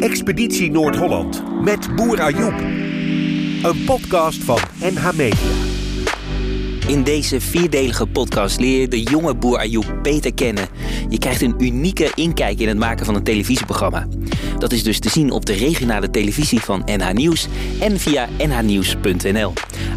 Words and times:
Expeditie 0.00 0.70
Noord-Holland 0.70 1.42
met 1.62 1.94
Boer 1.96 2.20
Ayoub. 2.20 2.60
Een 3.62 3.84
podcast 3.84 4.44
van 4.44 4.58
NH 4.80 5.12
Media. 5.14 5.38
In 6.86 7.02
deze 7.02 7.40
vierdelige 7.40 8.06
podcast 8.06 8.60
leer 8.60 8.80
je 8.80 8.88
de 8.88 9.02
jonge 9.02 9.34
boer 9.34 9.58
Ayoub 9.58 9.98
beter 10.02 10.34
kennen. 10.34 10.68
Je 11.08 11.18
krijgt 11.18 11.42
een 11.42 11.54
unieke 11.58 12.12
inkijk 12.14 12.60
in 12.60 12.68
het 12.68 12.78
maken 12.78 13.06
van 13.06 13.14
een 13.14 13.22
televisieprogramma. 13.22 14.06
Dat 14.58 14.72
is 14.72 14.82
dus 14.82 14.98
te 14.98 15.08
zien 15.08 15.30
op 15.30 15.46
de 15.46 15.54
regionale 15.54 16.10
televisie 16.10 16.60
van 16.60 16.82
NH 16.84 17.12
Nieuws 17.12 17.48
en 17.80 17.98
via 17.98 18.28
nhnieuws.nl. 18.38 19.52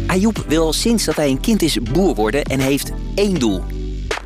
Ayoub 0.06 0.44
wil 0.48 0.64
al 0.64 0.72
sinds 0.72 1.04
dat 1.04 1.16
hij 1.16 1.28
een 1.28 1.40
kind 1.40 1.62
is 1.62 1.82
boer 1.82 2.14
worden 2.14 2.42
en 2.42 2.60
heeft 2.60 2.92
één 3.14 3.38
doel. 3.38 3.62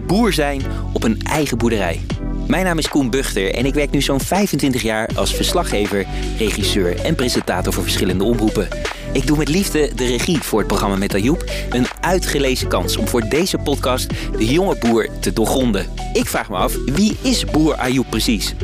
Boer 0.06 0.32
zijn 0.32 0.62
op 0.93 1.04
een 1.04 1.22
eigen 1.22 1.59
boerderij. 1.59 2.00
Mijn 2.48 2.64
naam 2.64 2.78
is 2.78 2.88
Koen 2.88 3.10
Buchter 3.10 3.54
en 3.54 3.66
ik 3.66 3.74
werk 3.74 3.90
nu 3.90 4.02
zo'n 4.02 4.20
25 4.20 4.82
jaar 4.82 5.08
als 5.14 5.34
verslaggever, 5.34 6.06
regisseur 6.38 7.00
en 7.00 7.14
presentator 7.14 7.72
voor 7.72 7.82
verschillende 7.82 8.25
omroepen. 8.25 8.68
Ik 9.12 9.26
doe 9.26 9.36
met 9.36 9.48
liefde 9.48 9.94
de 9.94 10.06
regie 10.06 10.43
voor 10.43 10.58
het 10.58 10.68
programma 10.68 10.96
met 10.96 11.14
Ayoub. 11.14 11.50
Een 11.70 11.86
uitgelezen 12.00 12.68
kans 12.68 12.96
om 12.96 13.08
voor 13.08 13.29
deze 13.29 13.58
podcast 13.58 14.11
de 14.36 14.46
jonge 14.46 14.76
boer 14.79 15.08
te 15.20 15.32
doorgronden. 15.32 15.86
Ik 16.12 16.26
vraag 16.26 16.48
me 16.48 16.56
af, 16.56 16.75
wie 16.84 17.16
is 17.22 17.44
boer 17.44 17.75
Ayoub 17.75 18.11
precies? 18.11 18.54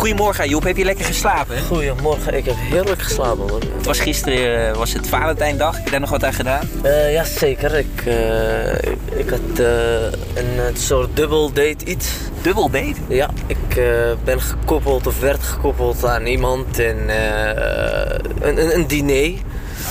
Goedemorgen 0.00 0.44
Ayoub, 0.44 0.62
heb 0.62 0.76
je 0.76 0.84
lekker 0.84 1.04
geslapen? 1.04 1.62
Goedemorgen, 1.62 2.34
ik 2.34 2.44
heb 2.44 2.54
heerlijk 2.58 3.02
geslapen 3.02 3.46
man. 3.46 3.60
Het 3.76 3.86
was 3.86 4.00
gisteren 4.00 4.68
eh, 4.68 4.76
was 4.76 4.92
het 4.92 5.08
Valentijndag, 5.08 5.76
heb 5.76 5.84
je 5.84 5.90
daar 5.90 6.00
nog 6.00 6.10
wat 6.10 6.24
aan 6.24 6.32
gedaan? 6.32 6.68
Uh, 6.84 7.12
ja, 7.12 7.24
zeker. 7.24 7.74
Ik, 7.74 8.04
uh, 8.06 8.72
ik, 8.74 8.98
ik, 9.16 9.30
had 9.30 9.58
een, 9.58 10.58
een, 10.58 10.76
soort 10.76 11.16
dubbel 11.16 11.52
date 11.52 11.84
iets. 11.84 12.08
Dubbel 12.42 12.70
date? 12.70 12.94
Ja, 13.08 13.30
ik 13.46 13.80
ben 14.24 14.40
gekoppeld 14.40 15.06
of 15.06 15.20
werd 15.20 15.42
gekoppeld 15.42 16.04
aan 16.04 16.26
iemand 16.26 16.78
en 16.78 17.08
een, 17.08 18.58
een, 18.58 18.74
een 18.74 18.86
diner. 18.86 19.32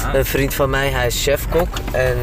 Ah. 0.05 0.13
Een 0.13 0.25
vriend 0.25 0.53
van 0.53 0.69
mij, 0.69 0.89
hij 0.89 1.07
is 1.07 1.23
chefkok 1.23 1.67
en 1.91 2.17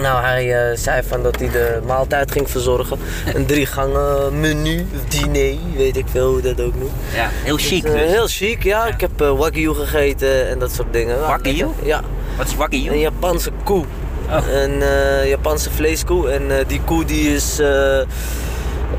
nou, 0.00 0.24
hij 0.24 0.70
uh, 0.70 0.76
zei 0.76 1.02
van 1.02 1.22
dat 1.22 1.38
hij 1.38 1.50
de 1.50 1.80
maaltijd 1.86 2.32
ging 2.32 2.50
verzorgen. 2.50 2.98
Een 3.34 3.46
drie 3.46 3.66
gangen 3.66 4.40
menu, 4.40 4.86
diner, 5.08 5.56
weet 5.76 5.96
ik 5.96 6.04
veel 6.10 6.30
hoe 6.30 6.40
dat 6.40 6.60
ook 6.60 6.74
noemt. 6.74 6.92
Ja, 7.14 7.28
heel 7.32 7.56
dus, 7.56 7.66
chic 7.66 7.84
uh, 7.84 7.92
dus. 7.92 8.00
Heel 8.00 8.26
chic, 8.26 8.62
ja. 8.62 8.86
ja. 8.86 8.92
Ik 8.92 9.00
heb 9.00 9.22
uh, 9.22 9.30
wagyu 9.30 9.74
gegeten 9.74 10.48
en 10.48 10.58
dat 10.58 10.72
soort 10.72 10.92
dingen. 10.92 11.20
Wagyu? 11.20 11.66
Ja. 11.82 12.00
Wat 12.36 12.46
is 12.46 12.56
wagyu? 12.56 12.90
Een 12.90 12.98
Japanse 12.98 13.50
koe. 13.64 13.84
Oh. 14.30 14.38
Een 14.52 14.82
Japanse 15.28 15.70
vleeskoe. 15.70 16.30
En 16.30 16.66
die 16.66 16.80
koe 16.84 17.04
die 17.04 17.34
is... 17.34 17.56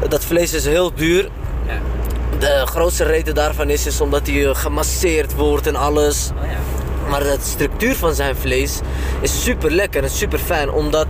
dat 0.09 0.23
vlees 0.23 0.53
is 0.53 0.65
heel 0.65 0.93
duur. 0.93 1.29
Ja. 1.67 1.73
De 2.39 2.61
grootste 2.65 3.03
reden 3.03 3.35
daarvan 3.35 3.69
is, 3.69 3.85
is 3.85 4.01
omdat 4.01 4.27
hij 4.27 4.53
gemasseerd 4.53 5.35
wordt 5.35 5.67
en 5.67 5.75
alles. 5.75 6.29
Oh, 6.35 6.51
ja. 6.51 6.72
Maar 7.13 7.23
de 7.23 7.37
structuur 7.41 7.95
van 7.95 8.13
zijn 8.13 8.35
vlees 8.35 8.79
is 9.21 9.43
super 9.43 9.71
lekker 9.71 10.03
en 10.03 10.09
super 10.09 10.39
fijn, 10.39 10.71
omdat 10.71 11.07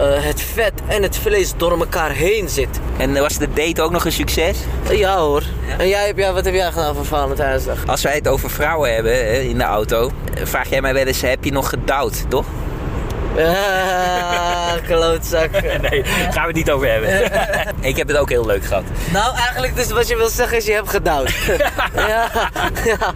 uh, 0.00 0.06
het 0.24 0.40
vet 0.40 0.72
en 0.86 1.02
het 1.02 1.16
vlees 1.16 1.52
door 1.56 1.78
elkaar 1.78 2.10
heen 2.10 2.48
zit. 2.48 2.80
En 2.96 3.12
was 3.12 3.38
de 3.38 3.48
date 3.52 3.82
ook 3.82 3.90
nog 3.90 4.04
een 4.04 4.12
succes? 4.12 4.58
Uh, 4.90 4.98
ja 4.98 5.18
hoor. 5.18 5.42
Ja? 5.66 5.78
En 5.78 5.88
jij, 5.88 6.06
heb, 6.06 6.18
ja, 6.18 6.32
wat 6.32 6.44
heb 6.44 6.54
jij 6.54 6.72
gedaan 6.72 6.94
voor 6.94 7.04
Valentijnsdag? 7.04 7.86
Als 7.86 8.02
wij 8.02 8.14
het 8.14 8.28
over 8.28 8.50
vrouwen 8.50 8.94
hebben 8.94 9.42
in 9.48 9.58
de 9.58 9.64
auto, 9.64 10.10
vraag 10.34 10.68
jij 10.68 10.80
mij 10.80 10.94
wel 10.94 11.06
eens: 11.06 11.20
heb 11.20 11.44
je 11.44 11.52
nog 11.52 11.68
gedouwd, 11.68 12.24
toch? 12.28 12.46
Ah, 13.36 14.72
klootzak. 14.86 15.50
nee, 15.90 16.02
daar 16.02 16.32
gaan 16.32 16.42
we 16.42 16.46
het 16.46 16.54
niet 16.54 16.70
over 16.70 16.90
hebben. 16.90 17.30
ik 17.80 17.96
heb 17.96 18.08
het 18.08 18.16
ook 18.16 18.28
heel 18.28 18.46
leuk 18.46 18.64
gehad. 18.64 18.82
Nou, 19.12 19.36
eigenlijk 19.36 19.76
dus 19.76 19.90
wat 19.90 20.08
je 20.08 20.16
wil 20.16 20.28
zeggen 20.28 20.56
is 20.56 20.66
je 20.66 20.72
hebt 20.72 20.90
gedouwd. 20.90 21.30
ja. 21.94 22.30
ja. 22.84 23.14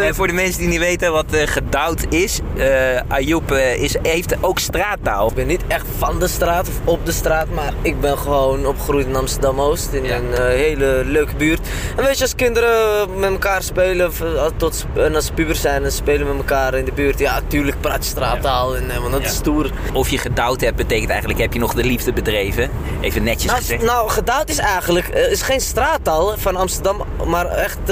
En 0.00 0.14
voor 0.14 0.26
de 0.26 0.32
mensen 0.32 0.60
die 0.60 0.68
niet 0.68 0.78
weten 0.78 1.12
wat 1.12 1.34
uh, 1.34 1.42
gedouwd 1.46 2.06
is, 2.08 2.40
uh, 2.54 2.66
Ayoub 3.08 3.52
uh, 3.52 3.74
is, 3.74 3.96
heeft 4.02 4.34
ook 4.40 4.58
straattaal. 4.58 5.28
Ik 5.28 5.34
ben 5.34 5.46
niet 5.46 5.62
echt 5.68 5.86
van 5.98 6.18
de 6.18 6.28
straat 6.28 6.68
of 6.68 6.74
op 6.84 7.06
de 7.06 7.12
straat, 7.12 7.48
maar 7.50 7.72
ik 7.82 8.00
ben 8.00 8.18
gewoon 8.18 8.66
opgegroeid 8.66 9.06
in 9.06 9.16
Amsterdam-Oost. 9.16 9.92
In 9.92 10.04
ja. 10.04 10.16
een 10.16 10.42
hele 10.56 11.02
leuke 11.04 11.34
buurt. 11.36 11.68
En 11.96 12.04
weet 12.04 12.16
je, 12.16 12.22
als 12.22 12.34
kinderen 12.34 13.08
met 13.18 13.30
elkaar 13.30 13.62
spelen, 13.62 14.12
tot, 14.56 14.86
en 14.94 15.14
als 15.14 15.30
pubers 15.30 15.60
zijn 15.60 15.84
en 15.84 15.92
spelen 15.92 16.26
met 16.26 16.36
elkaar 16.36 16.74
in 16.74 16.84
de 16.84 16.92
buurt, 16.92 17.18
ja, 17.18 17.40
tuurlijk 17.46 17.80
praat 17.80 18.04
je 18.04 18.10
straattaal. 18.10 18.76
En, 18.76 18.90
want 19.00 19.12
dat 19.12 19.22
ja. 19.22 19.28
is 19.28 19.34
stoer. 19.34 19.70
Of 19.92 20.08
je 20.08 20.18
gedouwd 20.18 20.60
hebt, 20.60 20.76
betekent 20.76 21.10
eigenlijk 21.10 21.40
heb 21.40 21.52
je 21.52 21.58
nog 21.58 21.74
de 21.74 21.84
liefde 21.84 22.12
bedreven. 22.12 22.70
Even 23.00 23.22
netjes 23.22 23.50
nou, 23.50 23.58
gezegd. 23.60 23.82
Nou, 23.82 24.08
gedouwd 24.08 24.48
is 24.48 24.58
eigenlijk 24.58 25.08
uh, 25.14 25.30
is 25.30 25.42
geen 25.42 25.60
straattaal 25.60 26.34
van 26.36 26.56
Amsterdam, 26.56 27.04
maar 27.26 27.46
echt 27.46 27.78
uh, 27.80 27.86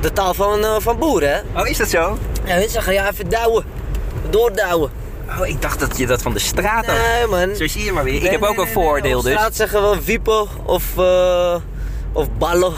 de 0.00 0.12
taal 0.12 0.34
van, 0.34 0.58
uh, 0.58 0.76
van 0.78 0.98
boeren. 0.98 1.28
Hè? 1.28 1.60
Oh, 1.60 1.68
is 1.68 1.76
dat 1.76 1.88
zo? 1.88 2.18
Ja, 2.44 2.54
mensen 2.54 2.70
zeggen 2.70 2.92
ja, 2.92 3.10
even 3.10 3.28
douwen. 3.28 3.64
Doordouwen. 4.30 4.90
Oh, 5.40 5.46
ik 5.46 5.62
dacht 5.62 5.80
dat 5.80 5.98
je 5.98 6.06
dat 6.06 6.22
van 6.22 6.32
de 6.32 6.38
straat 6.38 6.86
had. 6.86 6.96
Nee, 6.96 7.26
man. 7.26 7.56
Zo 7.56 7.66
zie 7.66 7.84
je 7.84 7.92
maar 7.92 8.04
weer. 8.04 8.12
Nee, 8.12 8.22
ik 8.22 8.30
heb 8.30 8.40
nee, 8.40 8.50
ook 8.50 8.58
een 8.58 8.72
voordeel 8.72 9.22
dus. 9.22 9.32
Op 9.32 9.38
straat 9.38 9.56
zeggen 9.56 9.90
we 9.90 10.04
wiepen 10.04 10.46
of, 10.64 10.84
of 12.12 12.26
ballen. 12.38 12.72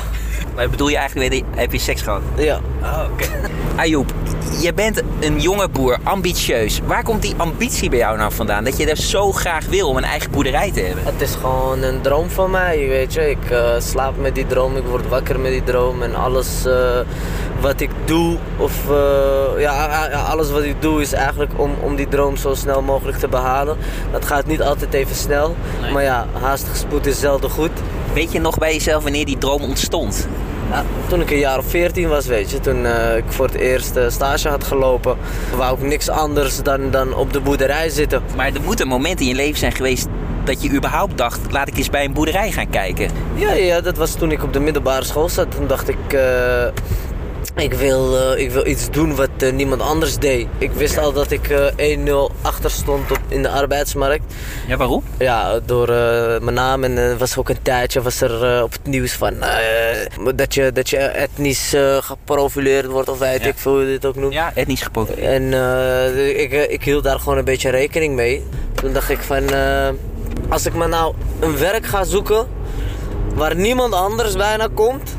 Maar 0.54 0.70
bedoel 0.70 0.88
je 0.88 0.96
eigenlijk 0.96 1.30
weer, 1.30 1.42
heb 1.54 1.72
je 1.72 1.78
seks 1.78 2.02
gehad? 2.02 2.22
Ja. 2.36 2.60
Oh, 2.82 3.08
oké. 3.12 3.24
Okay. 3.74 3.86
Ayoub, 3.86 4.12
je 4.60 4.72
bent 4.74 5.02
een 5.20 5.40
jonge 5.40 5.68
boer, 5.68 5.98
ambitieus. 6.02 6.80
Waar 6.86 7.02
komt 7.02 7.22
die 7.22 7.34
ambitie 7.36 7.90
bij 7.90 7.98
jou 7.98 8.16
nou 8.16 8.32
vandaan? 8.32 8.64
Dat 8.64 8.76
je 8.76 8.90
er 8.90 8.96
zo 8.96 9.32
graag 9.32 9.66
wil 9.66 9.88
om 9.88 9.96
een 9.96 10.04
eigen 10.04 10.30
boerderij 10.30 10.70
te 10.72 10.80
hebben? 10.80 11.04
Het 11.04 11.20
is 11.20 11.34
gewoon 11.34 11.82
een 11.82 12.00
droom 12.00 12.30
van 12.30 12.50
mij, 12.50 12.88
weet 12.88 13.12
je. 13.12 13.30
Ik 13.30 13.50
uh, 13.50 13.68
slaap 13.78 14.16
met 14.16 14.34
die 14.34 14.46
droom, 14.46 14.76
ik 14.76 14.84
word 14.84 15.08
wakker 15.08 15.40
met 15.40 15.50
die 15.50 15.64
droom. 15.64 16.02
En 16.02 16.14
alles 16.14 16.66
uh, 16.66 16.98
wat 17.60 17.80
ik 17.80 17.90
doe, 18.04 18.36
of 18.56 18.72
uh, 18.90 19.60
ja, 19.60 20.06
alles 20.28 20.50
wat 20.50 20.62
ik 20.62 20.82
doe 20.82 21.00
is 21.00 21.12
eigenlijk 21.12 21.52
om, 21.56 21.74
om 21.82 21.96
die 21.96 22.08
droom 22.08 22.36
zo 22.36 22.54
snel 22.54 22.82
mogelijk 22.82 23.18
te 23.18 23.28
behalen. 23.28 23.76
Dat 24.12 24.24
gaat 24.24 24.46
niet 24.46 24.62
altijd 24.62 24.94
even 24.94 25.16
snel. 25.16 25.56
Nee. 25.80 25.92
Maar 25.92 26.02
ja, 26.02 26.26
haastig 26.40 26.76
spoed 26.76 27.06
is 27.06 27.20
zelden 27.20 27.50
goed. 27.50 27.70
Weet 28.12 28.32
je 28.32 28.40
nog 28.40 28.58
bij 28.58 28.72
jezelf 28.72 29.02
wanneer 29.02 29.26
die 29.26 29.38
droom 29.38 29.62
ontstond? 29.62 30.28
Ja, 30.70 30.84
toen 31.08 31.20
ik 31.20 31.30
een 31.30 31.38
jaar 31.38 31.58
of 31.58 31.66
14 31.66 32.08
was, 32.08 32.26
weet 32.26 32.50
je, 32.50 32.60
toen 32.60 32.84
uh, 32.84 33.16
ik 33.16 33.24
voor 33.26 33.46
het 33.46 33.54
eerst 33.54 33.96
uh, 33.96 34.08
stage 34.08 34.48
had 34.48 34.64
gelopen, 34.64 35.16
wou 35.56 35.78
ik 35.78 35.82
niks 35.86 36.08
anders 36.08 36.62
dan, 36.62 36.90
dan 36.90 37.14
op 37.14 37.32
de 37.32 37.40
boerderij 37.40 37.88
zitten. 37.88 38.22
Maar 38.36 38.46
er 38.46 38.62
moet 38.62 38.80
een 38.80 38.88
moment 38.88 39.20
in 39.20 39.26
je 39.26 39.34
leven 39.34 39.58
zijn 39.58 39.72
geweest 39.72 40.06
dat 40.44 40.62
je 40.62 40.70
überhaupt 40.70 41.18
dacht, 41.18 41.40
laat 41.50 41.68
ik 41.68 41.76
eens 41.76 41.90
bij 41.90 42.04
een 42.04 42.12
boerderij 42.12 42.52
gaan 42.52 42.70
kijken. 42.70 43.10
Ja, 43.34 43.52
ja 43.52 43.80
dat 43.80 43.96
was 43.96 44.14
toen 44.14 44.30
ik 44.30 44.42
op 44.42 44.52
de 44.52 44.60
middelbare 44.60 45.04
school 45.04 45.28
zat. 45.28 45.50
Toen 45.50 45.66
dacht 45.66 45.88
ik, 45.88 46.12
uh, 46.14 46.20
ik, 47.56 47.72
wil, 47.72 48.14
uh, 48.14 48.42
ik 48.42 48.50
wil 48.50 48.66
iets 48.66 48.90
doen 48.90 49.14
wat 49.16 49.30
uh, 49.38 49.52
niemand 49.52 49.80
anders 49.80 50.18
deed. 50.18 50.46
Ik 50.58 50.72
wist 50.72 50.98
al 50.98 51.12
dat 51.12 51.30
ik 51.30 51.48
uh, 51.76 51.98
1-0 52.30 52.34
achter 52.42 52.70
stond 52.70 53.10
op, 53.10 53.18
in 53.28 53.42
de 53.42 53.48
arbeidsmarkt. 53.48 54.34
Ja, 54.68 54.76
waarom? 54.76 55.02
Ja, 55.18 55.60
door 55.60 55.86
mijn 56.42 56.54
naam. 56.54 56.84
En 56.84 56.96
er 56.96 57.18
was 57.18 57.36
ook 57.36 57.48
een 57.48 57.62
tijdje 57.62 58.02
was 58.02 58.20
er 58.20 58.62
op 58.62 58.72
het 58.72 58.86
nieuws 58.86 59.12
van 59.12 59.34
dat, 60.34 60.54
je, 60.54 60.72
dat 60.72 60.90
je 60.90 60.96
etnisch 60.96 61.74
geprofileerd 62.00 62.86
wordt. 62.86 63.08
Of 63.08 63.18
weet 63.18 63.42
ja. 63.42 63.48
ik 63.48 63.54
hoe 63.62 63.80
je 63.80 63.86
dit 63.86 64.06
ook 64.06 64.14
noemt. 64.14 64.32
Ja, 64.32 64.52
etnisch 64.54 64.82
geprofileerd. 64.82 65.26
En 65.26 65.52
ik, 66.40 66.52
ik 66.52 66.84
hield 66.84 67.04
daar 67.04 67.18
gewoon 67.18 67.38
een 67.38 67.44
beetje 67.44 67.70
rekening 67.70 68.14
mee. 68.14 68.46
Toen 68.74 68.92
dacht 68.92 69.10
ik 69.10 69.18
van, 69.18 69.44
als 70.48 70.66
ik 70.66 70.74
me 70.74 70.86
nou 70.86 71.14
een 71.40 71.58
werk 71.58 71.86
ga 71.86 72.04
zoeken 72.04 72.46
waar 73.34 73.56
niemand 73.56 73.94
anders 73.94 74.36
bijna 74.36 74.68
komt 74.74 75.13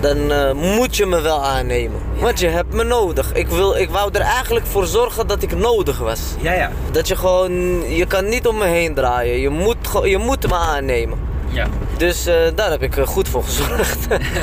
dan 0.00 0.32
uh, 0.32 0.52
moet 0.52 0.96
je 0.96 1.06
me 1.06 1.20
wel 1.20 1.44
aannemen. 1.44 2.00
Want 2.20 2.40
je 2.40 2.46
hebt 2.46 2.74
me 2.74 2.84
nodig. 2.84 3.32
Ik, 3.32 3.48
wil, 3.48 3.76
ik 3.76 3.90
wou 3.90 4.10
er 4.12 4.20
eigenlijk 4.20 4.66
voor 4.66 4.86
zorgen 4.86 5.26
dat 5.26 5.42
ik 5.42 5.56
nodig 5.56 5.98
was. 5.98 6.20
Ja, 6.40 6.52
ja. 6.52 6.70
Dat 6.90 7.08
je 7.08 7.16
gewoon, 7.16 7.52
je 7.94 8.06
kan 8.06 8.28
niet 8.28 8.46
om 8.46 8.58
me 8.58 8.66
heen 8.66 8.94
draaien. 8.94 9.40
Je 9.40 9.48
moet, 9.48 9.76
je 10.02 10.18
moet 10.18 10.48
me 10.48 10.54
aannemen. 10.54 11.31
Ja. 11.52 11.66
Dus 11.96 12.26
uh, 12.26 12.34
daar 12.54 12.70
heb 12.70 12.82
ik 12.82 12.94
goed 13.04 13.28
voor 13.28 13.44
gezorgd. 13.44 13.98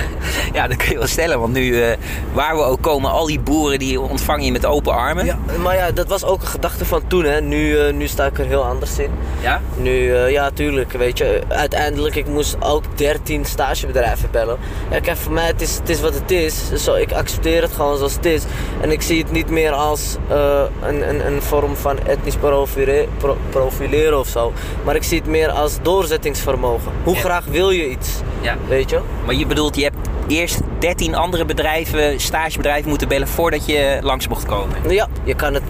ja, 0.53 0.67
dat 0.67 0.77
kun 0.77 0.89
je 0.89 0.97
wel 0.97 1.07
stellen. 1.07 1.39
Want 1.39 1.53
nu, 1.53 1.65
uh, 1.65 1.87
waar 2.33 2.55
we 2.55 2.61
ook 2.61 2.81
komen, 2.81 3.11
al 3.11 3.25
die 3.25 3.39
boeren 3.39 3.79
die 3.79 4.01
ontvangen 4.01 4.45
je 4.45 4.51
met 4.51 4.65
open 4.65 4.93
armen. 4.93 5.25
Ja, 5.25 5.37
maar 5.61 5.75
ja, 5.75 5.91
dat 5.91 6.07
was 6.07 6.23
ook 6.23 6.41
een 6.41 6.47
gedachte 6.47 6.85
van 6.85 7.01
toen. 7.07 7.23
Hè. 7.23 7.41
Nu, 7.41 7.87
uh, 7.87 7.93
nu 7.93 8.07
sta 8.07 8.25
ik 8.25 8.39
er 8.39 8.45
heel 8.45 8.65
anders 8.65 8.99
in. 8.99 9.09
Ja? 9.41 9.61
Nu, 9.75 10.15
ja, 10.15 10.49
tuurlijk. 10.51 10.91
Weet 10.91 11.17
je, 11.17 11.41
uiteindelijk, 11.47 12.15
ik 12.15 12.27
moest 12.27 12.55
ook 12.59 12.83
13 12.95 13.45
stagebedrijven 13.45 14.31
bellen. 14.31 14.57
Ja, 14.91 14.99
kijk, 14.99 15.17
voor 15.17 15.33
mij, 15.33 15.47
het 15.47 15.61
is, 15.61 15.75
het 15.75 15.89
is 15.89 16.01
wat 16.01 16.13
het 16.13 16.31
is. 16.31 16.73
Zo, 16.73 16.93
ik 16.93 17.11
accepteer 17.11 17.61
het 17.61 17.71
gewoon 17.71 17.97
zoals 17.97 18.13
het 18.13 18.25
is. 18.25 18.43
En 18.81 18.91
ik 18.91 19.01
zie 19.01 19.21
het 19.21 19.31
niet 19.31 19.49
meer 19.49 19.71
als 19.71 20.15
een, 20.81 21.09
een, 21.09 21.27
een 21.27 21.41
vorm 21.41 21.75
van 21.75 21.99
etnisch 22.07 22.35
profileren, 22.35 23.09
pro, 23.17 23.37
profileren 23.49 24.19
of 24.19 24.27
zo. 24.27 24.53
Maar 24.83 24.95
ik 24.95 25.03
zie 25.03 25.17
het 25.17 25.27
meer 25.27 25.49
als 25.49 25.77
doorzettingsvermogen. 25.81 26.91
Hoe 27.09 27.17
graag 27.17 27.45
wil 27.45 27.69
je 27.69 27.89
iets? 27.89 28.09
Ja. 28.41 28.57
Weet 28.67 28.89
je? 28.89 28.99
Maar 29.25 29.35
je 29.35 29.45
bedoelt, 29.45 29.75
je 29.75 29.83
hebt 29.83 30.09
eerst 30.27 30.59
13 30.79 31.15
andere 31.15 31.45
bedrijven, 31.45 32.19
stagebedrijven 32.19 32.89
moeten 32.89 33.07
bellen 33.07 33.27
voordat 33.27 33.65
je 33.65 33.99
langs 34.01 34.27
mocht 34.27 34.45
komen. 34.45 34.91
Ja, 34.91 35.07
je 35.23 35.35
kan 35.35 35.53
het 35.53 35.63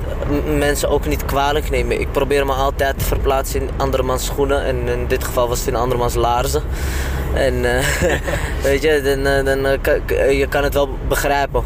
mensen 0.58 0.90
ook 0.90 1.06
niet 1.06 1.26
kwalijk 1.26 1.70
nemen. 1.70 2.00
Ik 2.00 2.12
probeer 2.12 2.46
me 2.46 2.54
altijd 2.54 3.00
te 3.00 3.06
verplaatsen 3.06 3.62
in 3.62 3.70
andermans 3.78 4.26
schoenen. 4.26 4.64
En 4.64 4.88
in 4.88 5.08
dit 5.08 5.24
geval 5.24 5.48
was 5.48 5.60
het 5.60 5.68
in 5.68 5.76
andermans 5.76 6.14
laarzen. 6.14 6.64
En 7.34 7.78
eh, 7.78 7.86
weet 8.64 8.82
je, 8.82 9.02
dan, 9.04 9.26
eh, 9.26 9.46
dan, 9.46 9.66
eh, 9.66 10.40
je 10.40 10.48
kan 10.48 10.64
het 10.64 10.74
wel 10.74 10.90
begrijpen. 11.08 11.64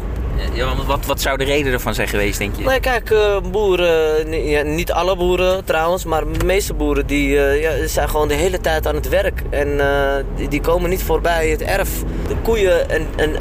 Ja, 0.52 0.74
wat, 0.86 1.06
wat 1.06 1.20
zou 1.20 1.36
de 1.36 1.44
reden 1.44 1.72
ervan 1.72 1.94
zijn 1.94 2.08
geweest, 2.08 2.38
denk 2.38 2.56
je? 2.56 2.64
Nee, 2.64 2.80
kijk, 2.80 3.10
eh, 3.10 3.36
boeren, 3.50 4.32
ja, 4.48 4.62
niet 4.62 4.92
alle 4.92 5.16
boeren 5.16 5.64
trouwens, 5.64 6.04
maar 6.04 6.32
de 6.32 6.44
meeste 6.44 6.74
boeren 6.74 7.06
die 7.06 7.38
eh, 7.38 7.62
ja, 7.62 7.86
zijn 7.86 8.08
gewoon 8.08 8.28
de 8.28 8.34
hele 8.34 8.60
tijd 8.60 8.86
aan 8.86 8.94
het 8.94 9.08
werk. 9.08 9.42
En 9.50 9.80
eh, 9.80 10.24
die, 10.36 10.48
die 10.48 10.60
komen 10.60 10.90
niet 10.90 11.02
voorbij 11.02 11.48
het 11.48 11.62
erf. 11.62 11.90
De 12.28 12.36
koeien 12.42 12.90
en, 12.90 13.06
en 13.16 13.36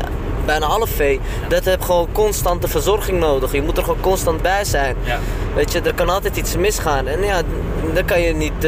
bijna 0.46 0.66
alle 0.66 0.88
vee, 0.88 1.20
dat 1.48 1.66
heeft 1.66 1.86
gewoon 1.86 2.08
constante 2.12 2.68
verzorging 2.68 3.20
nodig. 3.20 3.52
Je 3.52 3.62
moet 3.62 3.78
er 3.78 3.84
gewoon 3.84 4.02
constant 4.02 4.42
bij 4.42 4.66
zijn. 4.66 4.96
Ja. 5.04 5.20
Weet 5.56 5.72
je, 5.72 5.82
er 5.82 5.94
kan 5.94 6.10
altijd 6.10 6.38
iets 6.38 6.58
misgaan. 6.58 7.08
En 7.08 7.24
ja, 7.24 7.42
dan 7.94 8.06
kan 8.06 8.22
je 8.22 8.34
niet, 8.34 8.62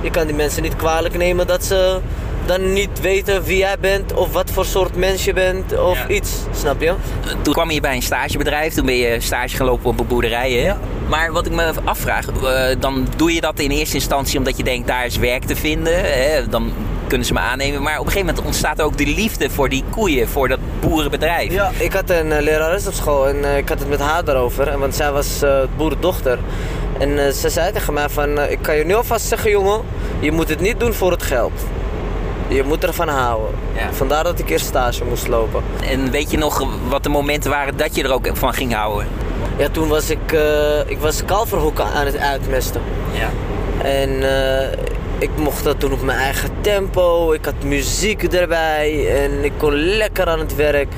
je 0.00 0.10
kan 0.10 0.26
die 0.26 0.36
mensen 0.36 0.62
niet 0.62 0.76
kwalijk 0.76 1.16
nemen 1.16 1.46
dat 1.46 1.64
ze 1.64 2.00
dan 2.48 2.72
niet 2.72 3.00
weten 3.00 3.42
wie 3.42 3.56
jij 3.56 3.76
bent 3.80 4.12
of 4.12 4.32
wat 4.32 4.50
voor 4.50 4.64
soort 4.64 4.96
mens 4.96 5.24
je 5.24 5.32
bent 5.32 5.78
of 5.78 5.98
Ja. 5.98 6.08
iets, 6.08 6.30
snap 6.54 6.80
je? 6.80 6.94
Toen 7.42 7.52
kwam 7.52 7.70
je 7.70 7.80
bij 7.80 7.94
een 7.94 8.02
stagebedrijf, 8.02 8.74
toen 8.74 8.86
ben 8.86 8.96
je 8.96 9.20
stage 9.20 9.56
gelopen 9.56 9.90
op 9.90 10.00
een 10.00 10.06
boerderij. 10.06 10.52
Hè? 10.52 10.62
Ja. 10.66 10.78
Maar 11.08 11.32
wat 11.32 11.46
ik 11.46 11.52
me 11.52 11.72
afvraag, 11.84 12.26
eh, 12.28 12.76
dan 12.80 13.08
doe 13.16 13.34
je 13.34 13.40
dat 13.40 13.58
in 13.58 13.70
eerste 13.70 13.94
instantie 13.94 14.38
omdat 14.38 14.56
je 14.56 14.62
denkt 14.62 14.86
daar 14.88 15.06
is 15.06 15.16
werk 15.16 15.44
te 15.44 15.56
vinden. 15.56 15.94
Hè? 16.00 16.48
Dan 16.48 16.72
kunnen 17.06 17.26
ze 17.26 17.32
me 17.32 17.38
aannemen. 17.38 17.82
Maar 17.82 17.98
op 17.98 18.06
een 18.06 18.12
gegeven 18.12 18.26
moment 18.26 18.46
ontstaat 18.46 18.80
ook 18.82 18.98
de 18.98 19.06
liefde 19.06 19.50
voor 19.50 19.68
die 19.68 19.84
koeien, 19.90 20.28
voor 20.28 20.48
dat 20.48 20.58
boerenbedrijf. 20.80 21.52
Ja, 21.52 21.70
ik 21.78 21.92
had 21.92 22.10
een 22.10 22.26
uh, 22.26 22.38
lerares 22.40 22.86
op 22.86 22.92
school 22.92 23.28
en 23.28 23.44
eh, 23.44 23.56
ik 23.56 23.68
had 23.68 23.78
het 23.78 23.88
met 23.88 24.00
haar 24.00 24.24
daarover. 24.24 24.78
Want 24.78 24.94
zij 24.94 25.12
was 25.12 25.42
eh 25.42 25.58
boerendochter. 25.76 26.38
En 26.98 27.26
eh, 27.26 27.32
ze 27.32 27.48
zei 27.48 27.72
tegen 27.72 27.94
mij 27.94 28.08
van, 28.08 28.38
eh, 28.38 28.50
ik 28.50 28.58
kan 28.62 28.76
je 28.76 28.84
nu 28.84 28.94
alvast 28.94 29.26
zeggen 29.26 29.50
jongen, 29.50 29.80
je 30.20 30.32
moet 30.32 30.48
het 30.48 30.60
niet 30.60 30.80
doen 30.80 30.92
voor 30.94 31.10
het 31.10 31.22
geld. 31.22 31.52
Je 32.48 32.62
moet 32.64 32.84
ervan 32.84 33.08
houden. 33.08 33.54
Ja. 33.74 33.92
Vandaar 33.92 34.24
dat 34.24 34.38
ik 34.38 34.50
eerst 34.50 34.66
stage 34.66 35.04
moest 35.04 35.28
lopen. 35.28 35.62
En 35.90 36.10
weet 36.10 36.30
je 36.30 36.38
nog 36.38 36.66
wat 36.88 37.02
de 37.02 37.08
momenten 37.08 37.50
waren 37.50 37.76
dat 37.76 37.96
je 37.96 38.02
er 38.02 38.12
ook 38.12 38.30
van 38.32 38.54
ging 38.54 38.74
houden? 38.74 39.06
Ja, 39.58 39.68
toen 39.68 39.88
was 39.88 40.10
ik, 40.10 40.32
eh, 40.32 40.78
ik 40.86 40.98
was 40.98 41.24
kalverhoeken 41.24 41.84
aan 41.84 42.06
het 42.06 42.18
uitmesten. 42.18 42.80
Ja. 43.12 43.28
En 43.82 44.22
eh, 44.22 44.78
ik 45.18 45.30
mocht 45.36 45.64
dat 45.64 45.80
doen 45.80 45.92
op 45.92 46.02
mijn 46.02 46.18
eigen 46.18 46.50
tempo. 46.60 47.32
Ik 47.32 47.44
had 47.44 47.62
muziek 47.64 48.22
erbij 48.22 49.22
en 49.22 49.44
ik 49.44 49.52
kon 49.56 49.72
lekker 49.74 50.26
aan 50.26 50.38
het 50.38 50.56
werk. 50.56 50.88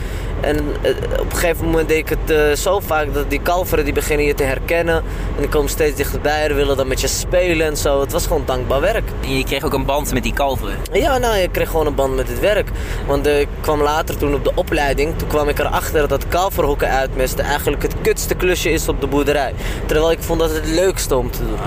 En 0.40 0.56
eh, 0.82 0.90
op 1.20 1.30
een 1.32 1.36
gegeven 1.38 1.64
moment 1.64 1.88
deed 1.88 1.98
ik 1.98 2.08
het 2.08 2.30
eh, 2.30 2.52
zo 2.52 2.80
vaak 2.80 3.14
dat 3.14 3.30
die 3.30 3.40
kalveren 3.40 3.84
die 3.84 3.92
beginnen 3.94 4.26
je 4.26 4.34
te 4.34 4.42
herkennen. 4.44 4.94
En 4.96 5.38
die 5.38 5.48
komen 5.48 5.70
steeds 5.70 5.96
dichterbij 5.96 6.48
en 6.48 6.54
willen 6.54 6.76
dan 6.76 6.88
met 6.88 7.00
je 7.00 7.06
spelen 7.06 7.66
en 7.66 7.76
zo. 7.76 8.00
Het 8.00 8.12
was 8.12 8.26
gewoon 8.26 8.42
dankbaar 8.46 8.80
werk. 8.80 9.08
En 9.22 9.36
je 9.36 9.44
kreeg 9.44 9.64
ook 9.64 9.72
een 9.72 9.84
band 9.84 10.12
met 10.12 10.22
die 10.22 10.32
kalveren. 10.32 10.74
Ja, 10.92 11.18
nou, 11.18 11.36
ik 11.36 11.52
kreeg 11.52 11.68
gewoon 11.70 11.86
een 11.86 11.94
band 11.94 12.16
met 12.16 12.28
het 12.28 12.40
werk. 12.40 12.68
Want 13.06 13.26
eh, 13.26 13.40
ik 13.40 13.48
kwam 13.60 13.82
later 13.82 14.16
toen 14.16 14.34
op 14.34 14.44
de 14.44 14.52
opleiding, 14.54 15.18
toen 15.18 15.28
kwam 15.28 15.48
ik 15.48 15.58
erachter 15.58 16.08
dat 16.08 16.28
kalverhoeken 16.28 16.88
uitmesten 16.90 17.44
eigenlijk 17.44 17.82
het 17.82 17.94
kutste 18.02 18.34
klusje 18.34 18.70
is 18.70 18.88
op 18.88 19.00
de 19.00 19.06
boerderij. 19.06 19.54
Terwijl 19.86 20.10
ik 20.10 20.22
vond 20.22 20.40
dat 20.40 20.50
het 20.54 20.66
leukste 20.66 21.16
om 21.16 21.30
te 21.30 21.38
doen. 21.38 21.58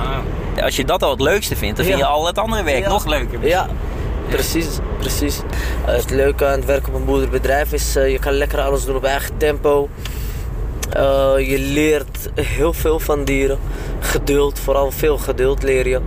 Als 0.64 0.76
je 0.76 0.86
dat 0.86 1.04
al 1.04 1.10
het 1.12 1.22
leukste 1.22 1.56
vindt, 1.56 1.78
dan 1.78 1.86
vind 1.86 1.98
Ja. 1.98 2.06
je 2.06 2.12
al 2.12 2.26
het 2.26 2.38
andere 2.38 2.64
werk 2.64 2.84
Ja. 2.84 2.90
nog 2.90 3.06
leuker. 3.06 3.40
Ja, 3.48 3.68
precies, 4.30 4.68
precies. 5.00 5.42
Het 5.86 6.10
leuke 6.10 6.46
aan 6.46 6.52
het 6.52 6.66
werken 6.66 6.94
op 6.94 7.00
een 7.00 7.06
boerderbedrijf 7.06 7.74
is, 7.74 7.96
eh, 7.96 8.12
je 8.12 8.20
kan 8.20 8.34
lekker 8.34 8.60
alles 8.60 8.86
doen 8.86 8.96
op 8.96 9.04
eigen 9.04 9.38
tempo. 9.38 9.90
Eh, 10.90 11.34
je 11.38 11.60
leert 11.60 12.30
heel 12.36 12.74
veel 12.74 13.00
van 13.00 13.24
dieren. 13.24 13.60
Geduld, 14.00 14.60
vooral 14.60 14.92
veel 14.92 15.18
geduld 15.18 15.64
leer 15.64 15.88
je. 15.88 16.00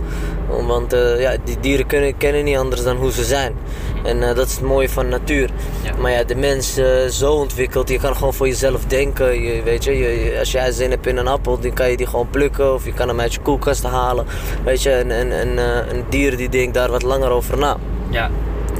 Want 0.47 0.93
eh, 0.93 1.21
ja, 1.21 1.35
die 1.43 1.59
dieren 1.59 1.85
kunnen, 1.85 2.17
kennen 2.17 2.43
niet 2.43 2.57
anders 2.57 2.83
dan 2.83 2.97
hoe 2.97 3.11
ze 3.11 3.23
zijn. 3.23 3.55
En 4.03 4.19
dat 4.19 4.47
is 4.47 4.53
het 4.53 4.63
mooie 4.63 4.89
van 4.89 5.09
natuur. 5.09 5.49
Ja. 5.83 5.91
Maar 5.97 6.11
ja, 6.11 6.23
de 6.23 6.35
mens 6.35 6.79
zo 7.09 7.33
ontwikkeld, 7.33 7.89
je 7.89 7.99
kan 7.99 8.15
gewoon 8.15 8.33
voor 8.33 8.47
jezelf 8.47 8.85
denken. 8.85 9.41
Je, 9.41 9.63
weet 9.63 9.83
je, 9.83 9.97
je, 9.97 10.35
als 10.39 10.51
jij 10.51 10.71
zin 10.71 10.89
hebt 10.89 11.07
in 11.07 11.17
een 11.17 11.27
appel, 11.27 11.59
dan 11.59 11.73
kan 11.73 11.89
je 11.89 11.97
die 11.97 12.07
gewoon 12.07 12.29
plukken. 12.29 12.73
Of 12.73 12.85
je 12.85 12.93
kan 12.93 13.07
hem 13.07 13.19
uit 13.19 13.33
je 13.33 13.39
koelkast 13.39 13.83
halen. 13.83 14.25
Weet 14.63 14.81
je, 14.81 14.91
en, 14.91 15.11
en, 15.11 15.31
en 15.31 15.57
een 15.95 16.03
dier 16.09 16.37
die 16.37 16.49
denkt 16.49 16.73
daar 16.73 16.91
wat 16.91 17.03
langer 17.03 17.29
over 17.29 17.57
na. 17.57 17.77
Ja. 18.09 18.29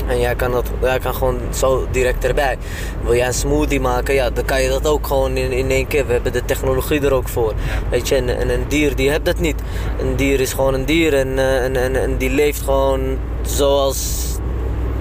En 0.07 0.19
jij 0.19 0.35
kan, 0.35 0.51
dat, 0.51 0.69
jij 0.81 0.99
kan 0.99 1.13
gewoon 1.13 1.39
zo 1.53 1.87
direct 1.91 2.25
erbij. 2.25 2.57
Wil 3.03 3.15
jij 3.15 3.27
een 3.27 3.33
smoothie 3.33 3.79
maken, 3.79 4.13
ja, 4.13 4.29
dan 4.29 4.45
kan 4.45 4.61
je 4.61 4.69
dat 4.69 4.87
ook 4.87 5.07
gewoon 5.07 5.37
in, 5.37 5.51
in 5.51 5.71
één 5.71 5.87
keer. 5.87 6.07
We 6.07 6.13
hebben 6.13 6.33
de 6.33 6.45
technologie 6.45 7.01
er 7.01 7.13
ook 7.13 7.29
voor. 7.29 7.53
Weet 7.89 8.07
je, 8.07 8.15
en, 8.15 8.37
en 8.37 8.49
een 8.49 8.65
dier 8.67 8.95
die 8.95 9.09
heeft 9.09 9.25
dat 9.25 9.39
niet. 9.39 9.61
Een 9.99 10.15
dier 10.15 10.39
is 10.39 10.53
gewoon 10.53 10.73
een 10.73 10.85
dier 10.85 11.13
en, 11.13 11.39
eh, 11.39 11.63
en, 11.63 11.75
en, 11.75 11.95
en 11.95 12.17
die 12.17 12.29
leeft 12.29 12.61
gewoon 12.61 13.17
zoals 13.41 14.25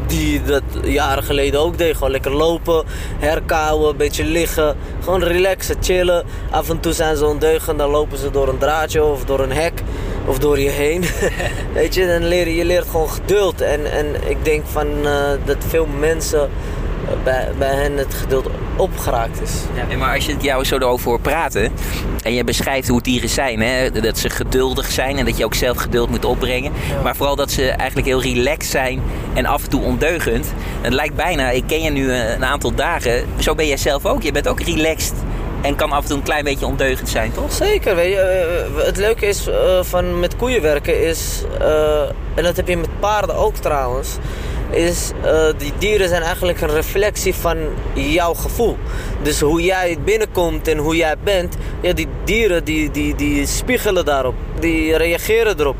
die 0.06 0.43
dat 0.43 0.62
jaren 0.84 1.23
geleden 1.23 1.61
ook 1.61 1.78
deed. 1.78 1.94
Gewoon 1.94 2.11
lekker 2.11 2.32
lopen, 2.32 2.84
herkauwen, 3.19 3.90
een 3.90 3.96
beetje 3.96 4.25
liggen. 4.25 4.76
Gewoon 5.02 5.23
relaxen, 5.23 5.76
chillen. 5.81 6.25
Af 6.50 6.69
en 6.70 6.81
toe 6.81 6.93
zijn 6.93 7.17
ze 7.17 7.26
ondeugend, 7.26 7.78
dan 7.78 7.90
lopen 7.90 8.19
ze 8.19 8.31
door 8.31 8.49
een 8.49 8.58
draadje 8.58 9.05
of 9.05 9.25
door 9.25 9.40
een 9.40 9.52
hek 9.52 9.82
of 10.26 10.38
door 10.38 10.61
je 10.61 10.69
heen. 10.69 11.05
Weet 11.75 11.94
je, 11.94 12.06
dan 12.06 12.28
leer 12.28 12.49
je, 12.49 12.55
je 12.55 12.64
leert 12.64 12.88
gewoon 12.88 13.11
geduld. 13.11 13.61
En, 13.61 13.93
en 13.93 14.06
ik 14.28 14.44
denk 14.44 14.67
van 14.67 14.87
eh, 15.06 15.31
dat 15.44 15.56
veel 15.69 15.87
mensen 15.99 16.40
eh, 16.40 17.12
bij, 17.25 17.49
bij 17.58 17.75
hen 17.75 17.96
het 17.96 18.14
geduld 18.14 18.49
opgeraakt 18.76 19.43
is. 19.43 19.52
Ja, 19.90 19.96
maar 19.96 20.14
als 20.14 20.26
je 20.26 20.32
het 20.32 20.43
jou 20.43 20.64
zo 20.64 20.76
erover 20.76 21.08
hoort 21.08 21.23
praten 21.23 21.73
en 22.23 22.34
je 22.34 22.44
beschrijft 22.44 22.88
hoe 22.88 23.02
dieren 23.02 23.28
zijn, 23.28 23.61
hè, 23.61 23.90
dat 23.90 24.19
ze 24.19 24.31
geduldig 24.31 24.90
zijn 24.90 25.19
en 25.19 25.25
dat 25.25 25.37
je 25.37 25.44
ook 25.44 25.55
zelf 25.55 25.76
geduld 25.76 26.11
moet 26.11 26.25
opbrengen, 26.25 26.73
maar 27.02 27.17
vooral 27.17 27.37
dat 27.37 27.50
ze 27.50 27.69
eigenlijk 27.69 28.08
heel 28.08 28.23
relaxed 28.23 28.70
zijn 28.70 29.02
en 29.34 29.46
af 29.46 29.62
en 29.62 29.70
toe 29.70 29.82
ondeugend. 29.82 30.46
Het 30.81 30.93
lijkt 30.93 31.14
bijna, 31.14 31.50
ik 31.50 31.64
ken 31.67 31.82
je 31.82 31.90
nu 31.90 32.11
eh, 32.11 32.31
een 32.34 32.44
aantal 32.44 32.75
dagen, 32.75 33.25
zo 33.38 33.55
ben 33.55 33.67
jij 33.67 33.76
zelf 33.76 34.06
ook. 34.06 34.23
Je 34.23 34.32
bent 34.32 34.49
ook 34.49 34.61
relaxed 34.61 35.14
en 35.66 35.76
kan 35.76 35.92
af 35.92 36.02
en 36.02 36.08
toe 36.08 36.16
een 36.16 36.22
klein 36.22 36.44
beetje 36.44 36.66
ondeugend 36.66 37.08
zijn, 37.08 37.32
toch? 37.32 37.52
Zeker, 37.52 37.94
weet 37.96 38.12
je. 38.12 38.18
eh, 38.20 38.84
Het 38.84 38.96
leuke 38.96 39.26
is 39.26 39.46
eh, 39.46 39.82
van 39.82 40.20
met 40.20 40.36
koeien 40.36 40.62
werken 40.62 41.02
is, 41.04 41.42
eh, 41.60 42.00
en 42.34 42.42
dat 42.42 42.56
heb 42.56 42.68
je 42.68 42.76
met 42.76 43.00
paarden 43.00 43.36
ook 43.36 43.56
trouwens, 43.56 44.16
is 44.70 45.10
die 45.58 45.72
dieren 45.78 46.08
zijn 46.08 46.22
eigenlijk 46.22 46.60
een 46.60 46.70
reflectie 46.70 47.34
van 47.34 47.56
jouw 47.94 48.34
gevoel. 48.34 48.76
Dus 49.22 49.40
hoe 49.40 49.62
jij 49.62 49.96
binnenkomt 50.04 50.68
en 50.68 50.78
hoe 50.78 50.96
jij 50.96 51.14
bent, 51.24 51.56
ja, 51.80 51.92
die 51.92 52.06
dieren 52.24 52.64
die, 52.64 52.90
die, 52.90 53.14
die 53.14 53.46
spiegelen 53.46 54.04
daarop, 54.04 54.34
die 54.60 54.96
reageren 54.96 55.60
erop. 55.60 55.76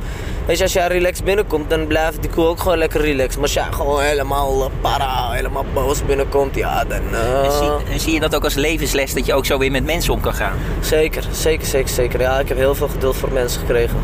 Weet 0.47 0.57
je, 0.57 0.63
als 0.63 0.73
jij 0.73 0.87
relaxed 0.89 1.25
binnenkomt, 1.25 1.71
dan 1.71 1.87
blijft 1.87 2.21
die 2.23 2.31
koe 2.31 2.45
ook 2.47 2.59
gewoon 2.61 2.79
lekker 2.79 3.01
relaxed. 3.01 3.35
Maar 3.35 3.43
als 3.43 3.53
jij 3.53 3.67
gewoon 3.71 4.03
helemaal 4.03 4.65
eh, 4.65 4.71
para, 4.81 5.31
helemaal 5.31 5.65
boos 5.75 6.05
binnenkomt, 6.05 6.55
ja, 6.55 6.85
dan... 6.85 7.01
eh, 7.13 7.45
En 7.45 7.53
zie, 7.53 7.93
en 7.93 8.01
zie 8.01 8.13
je 8.13 8.21
dat 8.21 8.35
ook 8.35 8.45
als 8.45 8.55
levensles 8.55 9.15
dat 9.15 9.27
je 9.27 9.35
ook 9.35 9.47
zo 9.47 9.59
weer 9.59 9.71
met 9.71 9.85
mensen 9.85 10.13
om 10.13 10.21
kan 10.21 10.35
gaan? 10.35 10.53
Zeker, 10.81 11.23
zeker, 11.33 11.67
zeker, 11.67 11.89
zeker. 11.89 12.21
Ja, 12.21 12.39
ik 12.39 12.49
heb 12.49 12.57
heel 12.57 12.75
veel 12.75 12.89
geduld 12.89 13.17
voor 13.17 13.33
mensen 13.33 13.61
gekregen. 13.61 13.97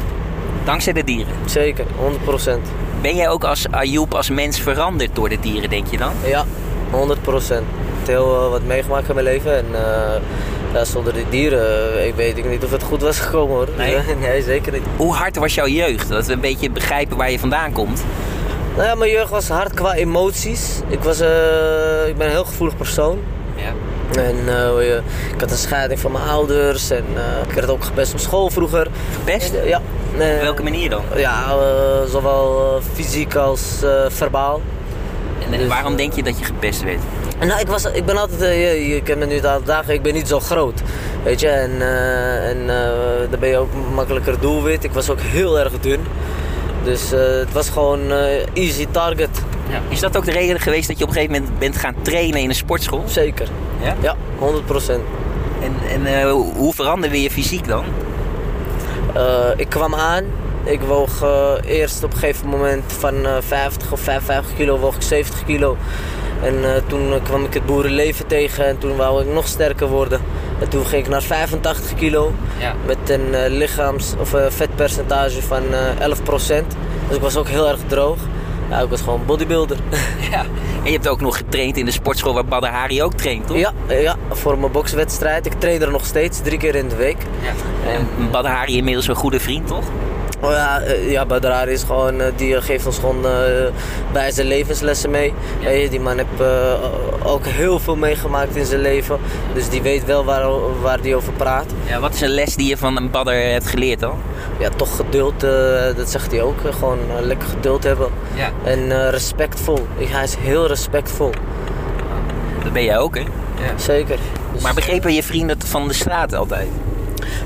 Dankzij 0.64 0.92
de 0.92 1.04
dieren. 1.04 1.34
Zeker, 1.44 1.84
100%. 1.84 2.50
Ben 3.00 3.16
jij 3.16 3.28
ook 3.28 3.44
als 3.44 3.66
Ayoub 3.70 4.14
als 4.14 4.30
mens 4.30 4.60
veranderd 4.60 5.14
door 5.14 5.28
de 5.28 5.40
dieren, 5.40 5.70
denk 5.70 5.86
je 5.90 5.96
dan? 5.96 6.12
Ja, 6.24 6.44
100%. 6.90 6.96
Ik 8.02 8.08
heb 8.08 8.16
heel 8.16 8.50
wat 8.50 8.62
meegemaakt 8.62 9.08
in 9.08 9.14
mijn 9.14 9.26
leven 9.26 9.56
en 9.56 9.66
eh, 9.74 10.20
ja, 10.72 10.84
zonder 10.84 11.12
die 11.12 11.28
dieren 11.28 11.94
eh, 11.98 12.06
ik 12.06 12.14
weet 12.14 12.38
ik 12.38 12.50
niet 12.50 12.64
of 12.64 12.70
het 12.70 12.82
goed 12.82 13.00
was 13.00 13.18
gekomen 13.18 13.54
hoor. 13.56 13.68
Nee? 13.76 13.96
nee, 14.20 14.42
zeker 14.42 14.72
niet. 14.72 14.82
Hoe 14.96 15.14
hard 15.14 15.36
was 15.36 15.54
jouw 15.54 15.66
jeugd? 15.66 16.08
Dat 16.08 16.26
we 16.26 16.32
een 16.32 16.40
beetje 16.40 16.70
begrijpen 16.70 17.16
waar 17.16 17.30
je 17.30 17.38
vandaan 17.38 17.72
komt. 17.72 18.02
Nou 18.76 18.86
ja, 18.86 18.94
mijn 18.94 19.10
jeugd 19.10 19.30
was 19.30 19.48
hard 19.48 19.74
qua 19.74 19.94
emoties. 19.94 20.80
Ik, 20.88 21.02
was, 21.02 21.20
eh, 21.20 22.08
ik 22.08 22.16
ben 22.16 22.26
een 22.26 22.32
heel 22.32 22.44
gevoelig 22.44 22.76
persoon. 22.76 23.18
Ja. 23.54 23.72
En 24.22 24.36
eh, 24.48 24.96
ik 25.34 25.40
had 25.40 25.50
een 25.50 25.56
scheiding 25.56 26.00
van 26.00 26.12
mijn 26.12 26.24
ouders 26.24 26.90
en 26.90 27.04
eh, 27.14 27.48
ik 27.48 27.54
werd 27.54 27.68
ook 27.68 27.84
gepest 27.84 28.12
op 28.12 28.18
school 28.18 28.50
vroeger. 28.50 28.88
Best? 29.24 29.52
Ja. 29.64 29.80
Op 30.12 30.40
welke 30.40 30.62
manier 30.62 30.90
dan? 30.90 31.02
Ja, 31.16 31.56
zowel 32.08 32.80
fysiek 32.92 33.34
als 33.34 33.62
verbaal. 34.08 34.60
En 35.50 35.58
Dus, 35.58 35.68
waarom 35.68 35.96
denk 35.96 36.12
je 36.12 36.22
dat 36.22 36.38
je 36.38 36.44
gepest 36.44 36.82
werd? 36.82 37.00
Nou, 37.46 37.60
ik, 37.60 37.66
was, 37.66 37.84
ik 37.84 38.04
ben 38.04 38.16
altijd, 38.16 38.40
je, 38.40 38.88
je 38.88 39.02
kent 39.02 39.18
me 39.18 39.26
nu 39.26 39.40
de 39.40 39.60
dagen, 39.64 39.94
ik 39.94 40.02
ben 40.02 40.14
niet 40.14 40.28
zo 40.28 40.40
groot. 40.40 40.82
Weet 41.22 41.40
je, 41.40 41.48
en, 41.48 41.80
eh, 41.80 42.48
en 42.48 42.70
eh, 42.70 43.30
dan 43.30 43.40
ben 43.40 43.48
je 43.48 43.56
ook 43.56 43.70
makkelijker 43.94 44.40
doelwit. 44.40 44.84
Ik 44.84 44.92
was 44.92 45.10
ook 45.10 45.20
heel 45.20 45.58
erg 45.58 45.72
dun. 45.80 46.00
Dus 46.84 47.12
eh, 47.12 47.20
het 47.20 47.52
was 47.52 47.68
gewoon 47.70 48.10
easy 48.54 48.86
target. 48.90 49.42
Is 49.88 50.00
dat 50.00 50.16
ook 50.16 50.24
de 50.24 50.30
reden 50.30 50.60
geweest 50.60 50.88
dat 50.88 50.98
je 50.98 51.04
op 51.04 51.10
een 51.10 51.16
gegeven 51.16 51.40
moment 51.40 51.58
bent 51.58 51.76
gaan 51.76 51.94
trainen 52.02 52.40
in 52.40 52.48
een 52.48 52.54
sportschool? 52.54 53.02
Zeker. 53.06 53.48
Ja? 53.82 53.96
Ja, 54.00 54.16
100 54.38 54.66
procent. 54.66 55.02
En, 55.62 56.04
en 56.04 56.30
hoe 56.30 56.74
veranderde 56.74 57.22
je 57.22 57.30
fysiek 57.30 57.66
dan? 57.66 57.84
Ik 59.56 59.68
kwam 59.68 59.94
aan 59.94 60.24
Ik 60.64 60.80
woog 60.80 61.24
eerst 61.64 62.04
op 62.04 62.12
een 62.12 62.18
gegeven 62.18 62.48
moment 62.48 62.92
van 62.98 63.26
eh, 63.26 63.36
50 63.40 63.92
of 63.92 64.00
55 64.00 64.56
kilo, 64.56 64.78
woog 64.78 64.94
ik 64.94 65.02
70 65.02 65.44
kilo. 65.44 65.76
En 66.42 66.64
eh, 66.74 66.82
toen 66.86 67.12
eh, 67.12 67.22
kwam 67.22 67.44
ik 67.44 67.54
het 67.54 67.66
boerenleven 67.66 68.26
tegen 68.26 68.66
en 68.66 68.78
toen 68.78 68.96
wou 68.96 69.22
ik 69.22 69.32
nog 69.32 69.46
sterker 69.46 69.86
worden. 69.88 70.20
En 70.60 70.68
toen 70.68 70.86
ging 70.86 71.04
ik 71.04 71.10
naar 71.10 71.22
85 71.22 71.94
kilo 71.94 72.32
Ja. 72.58 72.74
met 72.86 73.10
een 73.10 73.34
eh, 73.34 73.50
lichaams- 73.50 74.14
of 74.20 74.34
vetpercentage 74.48 75.42
van 75.42 75.62
eh 75.72 76.04
11%. 76.08 76.76
Dus 77.08 77.16
ik 77.16 77.22
was 77.22 77.36
ook 77.36 77.48
heel 77.48 77.68
erg 77.68 77.78
droog. 77.86 78.18
Ja, 78.70 78.78
ik 78.80 78.88
was 78.88 79.00
gewoon 79.00 79.20
bodybuilder. 79.26 79.76
ja. 80.30 80.40
En 80.84 80.84
je 80.88 80.92
hebt 80.92 81.08
ook 81.08 81.20
nog 81.20 81.36
getraind 81.36 81.76
in 81.76 81.84
de 81.84 81.90
sportschool 81.90 82.34
waar 82.34 82.44
Badr 82.44 82.66
Hari 82.66 83.02
ook 83.02 83.12
traint, 83.14 83.46
toch? 83.46 83.56
ja, 83.56 83.72
ja, 83.88 84.16
voor 84.30 84.58
mijn 84.58 84.72
bokswedstrijd. 84.72 85.46
Ik 85.46 85.52
train 85.58 85.82
er 85.82 85.90
nog 85.90 86.04
steeds, 86.06 86.40
drie 86.42 86.58
keer 86.58 86.74
in 86.74 86.88
de 86.88 86.96
week. 86.96 87.16
Ja. 87.42 87.90
En 87.92 88.30
Badr 88.30 88.48
Hari 88.48 88.76
inmiddels 88.76 89.08
een 89.08 89.14
goede 89.14 89.40
vriend, 89.40 89.66
toch? 89.66 89.84
Oh 90.42 90.50
ja, 90.50 90.80
eh, 90.80 91.10
ja 91.10 91.26
Badrar 91.26 91.68
is 91.68 91.82
gewoon, 91.82 92.20
eh, 92.20 92.26
die 92.36 92.60
geeft 92.62 92.86
ons 92.86 92.98
gewoon 92.98 93.26
eh, 93.26 93.32
bij 94.12 94.30
zijn 94.30 94.46
levenslessen 94.46 95.10
mee. 95.10 95.34
Je, 95.60 95.88
die 95.90 96.00
man 96.00 96.16
heeft 96.16 96.40
eh, 96.40 97.26
ook 97.32 97.46
heel 97.46 97.78
veel 97.78 97.96
meegemaakt 97.96 98.56
in 98.56 98.64
zijn 98.66 98.80
leven. 98.80 99.18
Dus 99.54 99.68
die 99.68 99.82
weet 99.82 100.04
wel 100.04 100.24
waar, 100.24 100.46
waar 100.80 101.00
die 101.00 101.16
over 101.16 101.32
praat. 101.32 101.64
Ja, 101.86 102.00
wat 102.00 102.14
is 102.14 102.20
een 102.20 102.28
les 102.28 102.56
die 102.56 102.68
je 102.68 102.76
van 102.76 102.96
een 102.96 103.10
Badr 103.10 103.30
hebt 103.30 103.66
geleerd 103.66 104.00
dan? 104.00 104.16
Ja, 104.58 104.68
toch 104.76 104.96
geduld, 104.96 105.42
eh, 105.42 105.50
dat 105.96 106.10
zegt 106.10 106.30
hij 106.30 106.42
ook. 106.42 106.64
eh, 106.64 106.72
gewoon 106.74 106.98
eh, 107.18 107.24
lekker 107.24 107.48
geduld 107.48 107.82
hebben. 107.84 108.08
Ja. 108.34 108.50
En 108.64 108.90
eh, 108.92 109.10
respectvol. 109.10 109.86
Hij 109.98 110.24
is 110.24 110.34
heel 110.38 110.66
respectvol. 110.66 111.30
Dat 112.62 112.72
ben 112.72 112.84
jij 112.84 112.98
ook, 112.98 113.14
hè? 113.14 113.20
Ja. 113.20 113.78
Zeker. 113.78 114.18
Dus- 114.52 114.62
Maar 114.62 114.74
begrepen 114.74 115.14
je 115.14 115.22
vrienden 115.22 115.56
van 115.66 115.88
de 115.88 115.94
straat 115.94 116.34
altijd? 116.34 116.68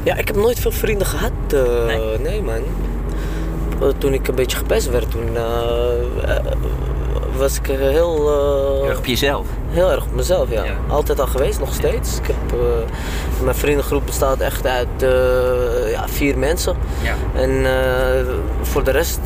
Ja, 0.03 0.17
ik 0.17 0.27
heb 0.27 0.37
nooit 0.37 0.59
veel 0.61 0.73
vrienden 0.73 1.07
gehad. 1.07 1.31
eh, 1.51 1.61
Nee? 1.87 2.19
nee? 2.19 2.43
man. 2.43 2.61
Eh, 3.81 3.89
Toen 3.99 4.13
ik 4.13 4.29
een 4.29 4.35
beetje 4.35 4.57
gepest 4.57 4.91
werd, 4.91 5.11
toen 5.11 5.37
eh, 5.37 6.37
eh, 6.37 6.45
was 7.37 7.59
ik 7.59 7.67
heel... 7.67 8.31
Erg 8.89 8.99
op 8.99 9.07
jezelf. 9.07 9.47
Heel 9.69 9.91
erg 9.91 10.05
op 10.05 10.15
mezelf, 10.15 10.51
ja. 10.51 10.65
Ja. 10.65 10.77
Altijd 10.89 11.21
al 11.21 11.27
geweest, 11.27 11.59
nog 11.61 11.75
steeds. 11.75 12.19
Ik 12.19 12.27
heb, 12.27 12.59
mijn 13.43 13.55
vriendengroep 13.55 14.07
bestaat 14.07 14.41
echt 14.41 14.67
uit 14.67 14.89
ja, 15.91 16.09
vier 16.09 16.39
mensen. 16.39 16.77
Ja. 17.03 17.15
En 17.41 17.67
voor 18.63 18.85
de 18.85 18.91
rest 18.91 19.21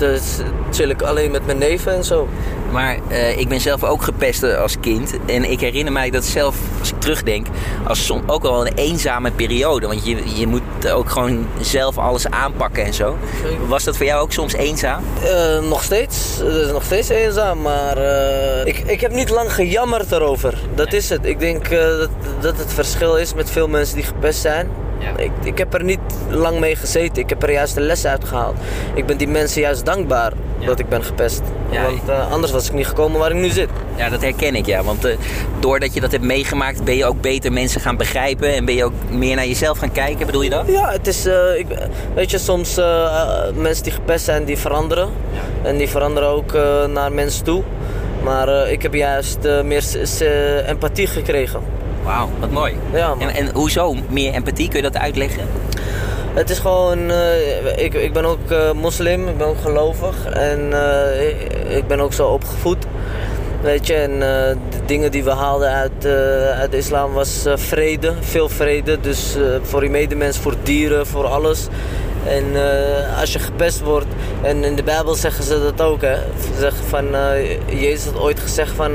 chill 0.71 0.90
ik 0.90 1.02
alleen 1.02 1.30
met 1.30 1.47
mijn 1.47 1.59
neven 1.59 1.92
en 1.92 2.04
zo. 2.04 2.28
Maar 2.71 2.99
eh, 3.09 3.39
ik 3.39 3.49
ben 3.49 3.61
zelf 3.61 3.85
ook 3.85 4.03
gepest 4.03 4.43
eh, 4.43 4.61
als 4.61 4.81
kind. 4.81 5.15
En 5.27 5.50
ik 5.50 5.61
herinner 5.61 5.93
mij 5.93 6.11
dat 6.11 6.25
zelf, 6.25 6.57
als 6.79 6.91
ik 6.91 7.00
terugdenk, 7.00 7.47
als 7.85 8.07
som, 8.07 8.23
ook 8.27 8.43
wel 8.43 8.67
een 8.67 8.75
eenzame 8.75 9.31
periode. 9.31 9.87
Want 9.87 10.07
je, 10.07 10.39
je 10.39 10.47
moet 10.47 10.91
ook 10.91 11.11
gewoon 11.11 11.47
zelf 11.61 11.99
alles 11.99 12.27
aanpakken 12.27 12.85
en 12.85 12.95
zo. 12.95 13.17
Was 13.67 13.85
dat 13.85 13.97
voor 13.97 14.07
jou 14.07 14.23
ook 14.23 14.33
soms 14.33 14.53
eenzaam? 14.53 15.05
Eh, 15.23 15.69
nog 15.69 15.83
steeds. 15.83 16.37
Het 16.39 16.55
is 16.55 16.73
nog 16.73 16.85
steeds 16.85 17.09
eenzaam, 17.09 17.61
maar 17.61 17.99
ik, 18.65 18.79
ik 18.79 19.00
heb 19.00 19.12
niet 19.12 19.31
lang 19.31 19.55
gejammerd 19.55 20.12
erover. 20.12 20.59
Dat 20.75 20.93
is 20.93 21.09
het. 21.09 21.27
Ik 21.27 21.39
denk 21.39 21.71
dat, 21.71 22.11
dat 22.41 22.59
het 22.59 22.73
verschil 22.73 23.17
is 23.17 23.35
met 23.35 23.50
veel 23.50 23.69
mensen 23.69 23.95
die 23.95 24.05
gepest 24.05 24.41
zijn. 24.41 24.71
Ja. 25.00 25.16
Ik, 25.16 25.30
ik 25.42 25.59
heb 25.59 25.75
er 25.75 25.85
niet 25.85 25.99
lang 26.28 26.59
mee 26.59 26.76
gezeten. 26.76 27.23
Ik 27.23 27.28
heb 27.28 27.42
er 27.42 27.52
juist 27.52 27.75
de 27.75 27.80
les 27.80 28.07
uit 28.07 28.25
gehaald. 28.25 28.57
Ik 28.95 29.07
ben 29.07 29.16
die 29.16 29.28
mensen 29.28 29.61
juist 29.61 29.85
dankbaar 29.85 30.33
Ja. 30.59 30.66
dat 30.66 30.78
ik 30.78 30.88
ben 30.88 31.04
gepest. 31.04 31.40
Ja, 31.71 31.83
Want 31.83 32.09
eh, 32.09 32.30
anders 32.33 32.52
was 32.52 32.66
ik 32.66 32.73
niet 32.73 32.87
gekomen 32.87 33.19
waar 33.19 33.30
ik 33.30 33.37
nu 33.37 33.49
zit. 33.49 33.69
Ja, 33.97 34.09
dat 34.09 34.23
herken 34.23 34.54
ik, 34.54 34.66
ja. 34.66 34.83
Want 34.83 35.04
eh, 35.04 35.16
doordat 35.61 35.95
je 35.95 36.00
dat 36.00 36.12
hebt 36.12 36.25
meegemaakt, 36.25 36.85
ben 36.85 36.97
je 36.97 37.04
ook 37.04 37.21
beter 37.21 37.52
mensen 37.52 37.80
gaan 37.80 37.97
begrijpen. 37.97 38.54
En 38.54 38.64
ben 38.64 38.75
je 38.75 38.85
ook 38.85 38.92
meer 39.11 39.37
naar 39.37 39.47
jezelf 39.47 39.78
gaan 39.78 39.92
kijken, 39.92 40.26
bedoel 40.26 40.42
je 40.42 40.50
dat? 40.50 40.64
Ja, 40.66 40.90
het 40.90 41.07
is, 41.07 41.26
eh, 41.26 41.59
ik, 41.59 41.66
weet 42.14 42.30
je, 42.30 42.38
soms 42.38 42.80
mensen 43.54 43.85
die 43.85 43.92
gepest 43.92 44.25
zijn, 44.25 44.45
die 44.45 44.59
veranderen. 44.59 45.09
En 45.62 45.76
die 45.76 45.88
veranderen 45.88 46.28
ook 46.28 46.52
naar 46.92 47.12
mensen 47.12 47.45
toe. 47.45 47.62
Maar 48.23 48.71
ik 48.71 48.83
heb 48.83 48.95
juist 48.95 49.38
meer 49.64 49.85
empathie 50.66 51.07
gekregen. 51.07 51.61
Wauw, 52.11 52.29
wat 52.40 52.50
mooi. 52.50 52.75
Ja. 52.93 53.14
En, 53.19 53.29
en 53.29 53.50
hoezo 53.55 53.95
meer 54.09 54.33
empathie? 54.33 54.69
Kun 54.69 54.76
je 54.83 54.90
dat 54.90 55.00
uitleggen? 55.02 55.43
Het 56.35 56.50
is 56.50 56.59
gewoon, 56.59 57.11
eh, 57.11 57.85
ik, 57.85 57.95
ik 57.95 58.12
ben 58.12 58.25
ook 58.25 58.50
eh, 58.50 58.73
moslim, 58.73 59.29
ik 59.29 59.38
ben 59.38 59.47
ook 59.47 59.61
gelovig 59.61 60.25
en 60.26 60.73
eh, 60.73 61.29
ik- 61.29 61.52
ik 61.76 61.87
ben 61.87 62.00
ook 62.00 62.12
zo 62.12 62.26
opgevoed. 62.29 62.85
Weet 63.62 63.87
je, 63.87 63.95
en 63.95 64.19
de 64.21 64.57
dingen 64.87 65.11
die 65.11 65.25
we 65.25 65.31
haalden 65.31 65.69
uit, 65.71 66.07
uit 66.59 66.71
de 66.71 66.76
islam 66.76 67.12
was 67.12 67.45
vrede, 67.55 68.12
veel 68.21 68.49
vrede. 68.49 69.00
Dus 69.00 69.37
voor 69.62 69.83
je 69.85 69.90
medemens, 69.90 70.38
voor 70.38 70.55
dieren, 70.62 71.07
voor 71.07 71.26
alles. 71.26 71.67
En 72.26 72.45
als 73.21 73.33
je 73.33 73.38
gepest 73.38 73.81
wordt, 73.81 74.07
en 74.43 74.64
in 74.64 74.76
de 74.76 74.83
Bijbel 74.83 75.14
zeggen 75.14 75.45
ze 75.45 75.61
dat 75.76 75.87
ook, 75.87 76.00
hè. 76.00 76.14
Ze 76.14 76.59
zeggen 76.59 76.85
van, 76.85 77.07
Jezus 77.67 78.05
had 78.05 78.21
ooit 78.21 78.40
gezegd 78.40 78.73
van, 78.76 78.93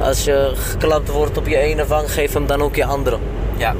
als 0.00 0.24
je 0.24 0.52
geklapt 0.54 1.10
wordt 1.10 1.38
op 1.38 1.46
je 1.46 1.56
ene 1.56 1.86
wang, 1.86 2.12
geef 2.12 2.32
hem 2.32 2.46
dan 2.46 2.62
ook 2.62 2.76
je 2.76 2.84
andere. 2.84 3.18
Ja. 3.56 3.74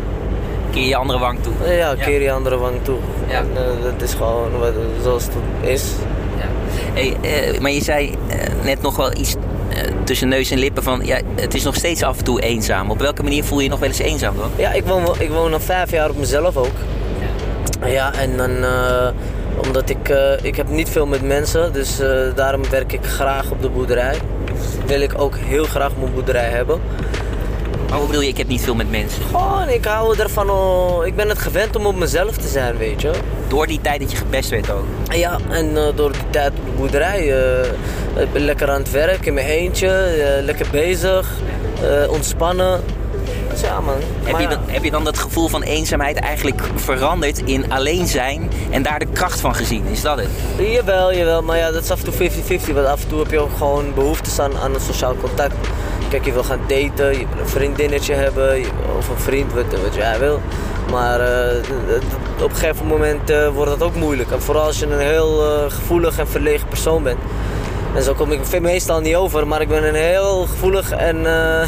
Keer 0.71 0.87
je 0.87 0.97
andere 0.97 1.19
wang 1.19 1.39
toe. 1.43 1.53
Ja, 1.77 1.95
keer 1.95 2.23
je 2.23 2.33
andere 2.33 2.57
wang 2.57 2.75
toe. 2.83 2.97
Ja. 3.29 3.41
Eh, 3.41 3.83
dat 3.83 4.03
is 4.03 4.15
gewoon 4.15 4.59
wat, 4.59 4.73
zoals 5.03 5.25
het 5.25 5.35
is. 5.71 5.93
Ja. 6.37 6.47
Hey, 6.93 7.17
eh, 7.23 7.61
maar 7.61 7.71
je 7.71 7.83
zei 7.83 8.17
eh, 8.29 8.39
net 8.65 8.83
nog 8.83 8.97
wel 8.97 9.17
iets 9.17 9.35
tussen 10.05 10.29
neus 10.29 10.51
en 10.51 10.59
lippen 10.59 10.83
van... 10.83 11.01
Ja, 11.05 11.21
het 11.35 11.55
is 11.55 11.63
nog 11.65 11.75
steeds 11.75 12.03
af 12.03 12.19
en 12.19 12.25
toe 12.25 12.41
eenzaam. 12.41 12.91
Op 12.91 12.99
welke 12.99 13.23
manier 13.23 13.45
voel 13.45 13.59
je 13.59 13.65
je 13.65 13.71
nog 13.71 13.79
wel 13.79 13.89
eens 13.89 13.99
eenzaam 13.99 14.37
dan? 14.37 14.51
Ja, 14.57 14.73
ik 14.73 14.85
woon, 14.85 15.15
ik 15.19 15.31
woon 15.31 15.53
al 15.53 15.61
vijf 15.61 15.91
jaar 15.91 16.11
op 16.11 16.17
mezelf 16.17 16.57
ook. 16.57 16.77
Ja, 17.87 18.15
en 18.15 18.37
dan... 18.37 18.51
omdat 19.67 19.91
ik... 19.91 20.13
ik 20.43 20.57
heb 20.57 20.69
niet 20.69 20.89
veel 20.89 21.07
met 21.07 21.23
mensen, 21.23 21.73
dus 21.73 22.01
daarom 22.35 22.63
werk 22.71 22.93
ik 22.93 23.05
graag 23.05 23.51
op 23.51 23.63
de 23.63 23.69
boerderij. 23.69 24.17
Wil 24.87 25.01
ik 25.01 25.13
ook 25.21 25.37
heel 25.37 25.65
graag 25.65 25.91
mijn 26.01 26.13
boerderij 26.15 26.49
hebben. 26.49 26.81
Maar 27.89 27.99
hoe 27.99 28.07
bedoel 28.07 28.23
je, 28.23 28.29
ik 28.29 28.37
heb 28.37 28.49
niet 28.49 28.61
veel 28.61 28.75
met 28.75 28.91
mensen? 28.91 29.23
Gewoon, 29.23 29.69
ik 29.69 29.85
hou 29.85 30.19
ervan... 30.19 30.51
Oh, 30.51 31.07
ik 31.07 31.17
ben 31.17 31.29
het 31.29 31.39
gewend 31.39 31.77
om 31.77 31.87
op 31.87 31.97
mezelf 31.97 32.37
te 32.37 32.49
zijn, 32.49 32.77
weet 32.77 33.01
je. 33.01 33.11
Door 33.49 33.67
die 33.67 33.81
tijd 33.81 34.01
dat 34.01 34.11
je 34.11 34.17
gepest 34.17 34.51
werd 34.51 34.71
ook. 34.71 34.85
Ja, 35.15 35.39
en 35.51 35.77
eh, 35.77 35.83
door 35.95 36.13
die 36.13 36.21
tijd 36.31 36.49
op 36.59 36.65
de 36.65 36.71
boerderij. 36.77 37.33
eh, 37.63 38.23
ik 38.23 38.33
ben 38.33 38.43
lekker 38.45 38.71
aan 38.71 38.79
het 38.81 38.91
werk 38.91 39.27
in 39.27 39.35
mijn 39.35 39.47
eentje. 39.47 39.89
eh, 39.89 40.45
lekker 40.45 40.67
bezig. 40.71 41.31
eh, 41.83 42.11
ontspannen. 42.11 42.81
Ja, 43.63 43.81
man. 43.81 43.95
Heb 44.23 44.33
Maar 44.33 44.43
je, 44.43 44.49
dan, 44.49 44.59
heb 44.67 44.85
je 44.85 44.91
dan 44.91 45.05
dat 45.05 45.19
gevoel 45.19 45.49
van 45.49 45.63
eenzaamheid 45.63 46.17
eigenlijk 46.17 46.63
veranderd 46.75 47.39
in 47.39 47.73
alleen 47.73 48.07
zijn 48.07 48.51
en 48.71 48.83
daar 48.83 48.99
de 48.99 49.07
kracht 49.13 49.41
van 49.41 49.55
gezien? 49.55 49.85
Is 49.87 50.03
dat 50.03 50.19
het? 50.19 50.29
Jawel, 50.57 51.15
jawel, 51.15 51.43
maar 51.43 51.57
ja, 51.57 51.71
dat 51.71 51.83
is 51.83 51.91
af 51.91 52.05
en 52.05 52.13
toe 52.13 52.31
50-50. 52.31 52.75
Want 52.75 52.87
af 52.87 53.03
en 53.03 53.09
toe 53.09 53.19
heb 53.19 53.31
je 53.31 53.39
ook 53.39 53.57
gewoon 53.57 53.95
behoeftes 53.95 54.39
aan, 54.39 54.57
aan 54.57 54.75
een 54.75 54.81
sociaal 54.81 55.17
contact. 55.17 55.55
Kijk, 56.09 56.25
je 56.25 56.33
wil 56.33 56.45
gaan 56.45 56.61
daten, 56.67 57.11
je 57.11 57.27
wil 57.33 57.41
een 57.41 57.49
vriendinnetje 57.49 58.15
hebben, 58.15 58.65
of 58.99 59.09
een 59.09 59.19
vriend, 59.19 59.53
wat, 59.53 59.81
wat 59.83 59.95
jij 59.95 60.19
wil. 60.19 60.41
Maar 60.91 61.21
eh, 61.21 61.57
op 62.43 62.51
een 62.51 62.57
gegeven 62.57 62.87
moment 62.87 63.31
eh, 63.31 63.49
wordt 63.49 63.71
dat 63.71 63.83
ook 63.83 63.95
moeilijk. 63.95 64.31
En 64.31 64.43
vooral 64.43 64.65
als 64.65 64.79
je 64.79 64.87
een 64.87 64.99
heel 64.99 65.45
eh, 65.45 65.71
gevoelig 65.71 66.19
en 66.19 66.29
verlegen 66.29 66.69
persoon 66.69 67.03
bent. 67.03 67.19
En 67.95 68.03
zo 68.03 68.15
kom 68.15 68.33
ik 68.33 68.61
meestal 68.61 69.01
niet 69.01 69.17
over, 69.17 69.47
maar 69.47 69.61
ik 69.61 69.69
ben 69.69 69.89
een 69.89 69.95
heel 69.95 70.47
gevoelig 70.47 70.91
en 70.91 71.27
eh, 71.27 71.61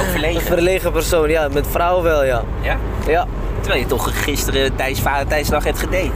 Ook 0.00 0.10
verlegen? 0.10 0.42
verlegen 0.56 0.92
persoon. 0.92 1.28
Ja, 1.28 1.48
met 1.52 1.66
vrouwen 1.70 2.02
wel, 2.04 2.24
ja. 2.24 2.42
Ja? 2.60 2.76
Ja, 3.06 3.26
Terwijl 3.60 3.80
je 3.80 3.86
toch 3.86 4.24
gisteren 4.24 4.76
tijdens 4.76 5.00
Valentijnsdag 5.00 5.64
hebt 5.64 5.78
gedate. 5.78 6.10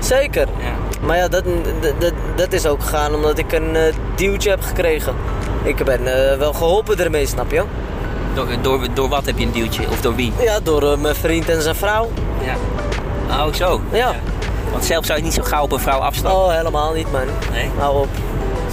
zeker. 0.00 0.46
Ja. 0.58 1.06
Maar 1.06 1.16
ja, 1.16 1.28
dat, 1.28 1.44
dat, 1.98 2.12
dat, 2.34 2.52
is 2.52 2.66
ook 2.66 2.82
gegaan 2.82 3.14
omdat 3.14 3.38
ik 3.38 3.52
een 3.52 3.76
eh 3.76 3.94
duwtje 4.14 4.50
heb 4.50 4.62
gekregen. 4.62 5.14
Ik 5.62 5.84
ben 5.84 6.30
eh, 6.30 6.38
wel 6.38 6.52
geholpen 6.52 6.98
ermee, 6.98 7.26
snap 7.26 7.50
je? 7.50 7.62
Door, 8.34 8.46
door, 8.62 8.86
door 8.94 9.08
wat 9.08 9.26
heb 9.26 9.38
je 9.38 9.44
een 9.44 9.52
duwtje? 9.52 9.82
Of 9.90 10.00
door 10.00 10.14
wie? 10.14 10.32
Ja, 10.40 10.60
door 10.60 10.98
mijn 10.98 11.14
vriend 11.14 11.48
en 11.48 11.62
zijn 11.62 11.74
vrouw. 11.74 12.10
Ja. 12.44 12.54
Oh, 13.46 13.52
zo. 13.52 13.80
Ja. 13.92 14.14
Want 14.72 14.84
zelf 14.84 15.04
zou 15.04 15.18
je 15.18 15.24
niet 15.24 15.34
zo 15.34 15.42
gauw 15.42 15.62
op 15.62 15.72
een 15.72 15.78
vrouw 15.78 15.98
afstappen. 15.98 16.40
Oh, 16.40 16.52
helemaal 16.52 16.92
niet, 16.92 17.12
man. 17.12 17.26
Nee? 17.52 17.70
Hou 17.78 18.00
op. 18.00 18.08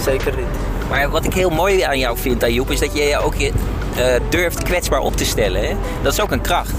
Zeker 0.04 0.36
niet. 0.36 0.46
Maar 0.90 1.10
wat 1.10 1.24
ik 1.24 1.34
heel 1.34 1.50
mooi 1.50 1.80
aan 1.82 1.98
jou 1.98 2.18
vind, 2.18 2.42
Ayoub, 2.42 2.70
is 2.70 2.80
dat 2.80 2.96
je 2.96 3.02
je 3.02 3.18
ook 3.18 3.34
je, 3.34 3.52
eh, 3.96 4.20
durft 4.28 4.62
kwetsbaar 4.62 5.00
op 5.00 5.16
te 5.16 5.24
stellen. 5.24 5.66
Hè? 5.68 5.74
Dat 6.02 6.12
is 6.12 6.20
ook 6.20 6.30
een 6.30 6.40
kracht. 6.40 6.72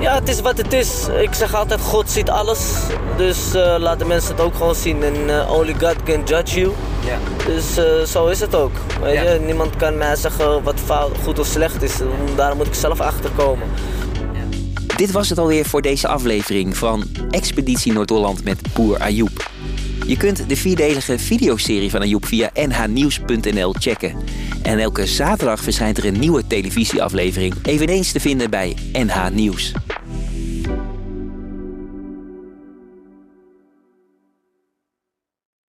Ja, 0.00 0.14
het 0.14 0.28
is 0.28 0.40
wat 0.40 0.56
het 0.58 0.72
is. 0.72 0.90
Ik 1.20 1.34
zeg 1.34 1.54
altijd, 1.54 1.80
God 1.80 2.10
ziet 2.10 2.30
alles. 2.30 2.60
Dus 3.16 3.54
eh 3.54 3.74
laat 3.78 3.98
de 3.98 4.04
mensen 4.04 4.30
het 4.34 4.40
ook 4.44 4.54
gewoon 4.54 4.74
zien. 4.74 5.02
En 5.02 5.14
eh, 5.40 5.52
only 5.52 5.74
God 5.80 5.96
can 6.04 6.22
judge 6.24 6.60
you. 6.60 6.72
Ja. 7.06 7.18
Dus 7.46 7.64
zo 8.10 8.26
is 8.26 8.40
het 8.40 8.54
ook. 8.54 8.72
Weet 9.02 9.14
Ja. 9.14 9.22
je? 9.32 9.40
Niemand 9.40 9.76
kan 9.76 9.98
mij 9.98 10.16
zeggen 10.16 10.62
wat 10.62 10.74
fout, 10.84 11.16
goed 11.24 11.38
of 11.38 11.46
slecht 11.46 11.82
is. 11.82 11.92
Daar 12.36 12.56
moet 12.56 12.66
ik 12.66 12.74
zelf 12.74 13.00
achter 13.00 13.30
komen. 13.36 13.68
Dit 14.96 15.10
was 15.10 15.28
het 15.28 15.38
alweer 15.38 15.64
voor 15.64 15.82
deze 15.82 16.08
aflevering 16.08 16.76
van 16.76 17.04
Expeditie 17.30 17.92
Noord-Holland 17.92 18.44
met 18.44 18.58
Boer 18.72 18.98
Ayoub. 18.98 19.50
Je 20.06 20.16
kunt 20.16 20.48
de 20.48 20.56
vierdelige 20.56 21.18
videoserie 21.18 21.90
van 21.90 22.00
Ayoub 22.00 22.26
via 22.26 22.50
nhnieuws.nl 22.66 23.72
checken. 23.72 24.14
En 24.62 24.78
elke 24.78 25.06
zaterdag 25.06 25.60
verschijnt 25.62 25.98
er 25.98 26.04
een 26.04 26.18
nieuwe 26.18 26.46
televisieaflevering, 26.46 27.54
eveneens 27.62 28.12
te 28.12 28.20
vinden 28.20 28.50
bij 28.50 28.76
NH 28.92 29.28
Nieuws. 29.32 29.72